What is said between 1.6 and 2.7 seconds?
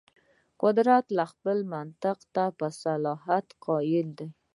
منطق ته په